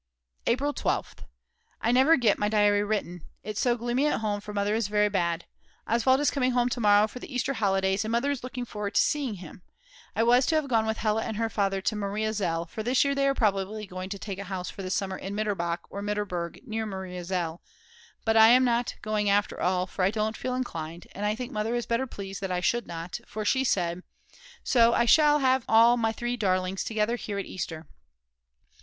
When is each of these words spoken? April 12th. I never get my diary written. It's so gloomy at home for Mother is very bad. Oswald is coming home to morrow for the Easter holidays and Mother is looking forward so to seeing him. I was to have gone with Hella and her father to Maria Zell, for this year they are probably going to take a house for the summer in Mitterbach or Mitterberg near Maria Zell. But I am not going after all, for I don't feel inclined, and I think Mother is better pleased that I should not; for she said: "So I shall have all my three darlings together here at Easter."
April 0.47 0.73
12th. 0.73 1.25
I 1.79 1.91
never 1.91 2.17
get 2.17 2.39
my 2.39 2.49
diary 2.49 2.83
written. 2.83 3.21
It's 3.43 3.59
so 3.61 3.77
gloomy 3.77 4.07
at 4.07 4.19
home 4.21 4.41
for 4.41 4.51
Mother 4.51 4.73
is 4.73 4.87
very 4.87 5.09
bad. 5.09 5.45
Oswald 5.85 6.19
is 6.21 6.31
coming 6.31 6.53
home 6.53 6.69
to 6.69 6.79
morrow 6.79 7.07
for 7.07 7.19
the 7.19 7.31
Easter 7.31 7.53
holidays 7.53 8.03
and 8.03 8.11
Mother 8.11 8.31
is 8.31 8.43
looking 8.43 8.65
forward 8.65 8.97
so 8.97 9.01
to 9.03 9.07
seeing 9.07 9.33
him. 9.35 9.61
I 10.15 10.23
was 10.23 10.47
to 10.47 10.55
have 10.55 10.67
gone 10.67 10.87
with 10.87 10.97
Hella 10.97 11.21
and 11.23 11.37
her 11.37 11.49
father 11.51 11.81
to 11.81 11.95
Maria 11.95 12.33
Zell, 12.33 12.65
for 12.65 12.81
this 12.81 13.05
year 13.05 13.13
they 13.13 13.27
are 13.27 13.35
probably 13.35 13.85
going 13.85 14.09
to 14.09 14.17
take 14.17 14.39
a 14.39 14.45
house 14.45 14.71
for 14.71 14.81
the 14.81 14.89
summer 14.89 15.19
in 15.19 15.35
Mitterbach 15.35 15.81
or 15.91 16.01
Mitterberg 16.01 16.65
near 16.65 16.87
Maria 16.87 17.23
Zell. 17.23 17.61
But 18.25 18.35
I 18.35 18.47
am 18.47 18.63
not 18.63 18.95
going 19.03 19.29
after 19.29 19.61
all, 19.61 19.85
for 19.85 20.01
I 20.01 20.09
don't 20.09 20.35
feel 20.35 20.55
inclined, 20.55 21.05
and 21.13 21.27
I 21.27 21.35
think 21.35 21.51
Mother 21.51 21.75
is 21.75 21.85
better 21.85 22.07
pleased 22.07 22.41
that 22.41 22.51
I 22.51 22.59
should 22.59 22.87
not; 22.87 23.19
for 23.27 23.45
she 23.45 23.63
said: 23.63 24.01
"So 24.63 24.93
I 24.95 25.05
shall 25.05 25.37
have 25.37 25.63
all 25.69 25.95
my 25.95 26.11
three 26.11 26.37
darlings 26.37 26.83
together 26.83 27.17
here 27.17 27.37
at 27.37 27.45
Easter." 27.45 27.85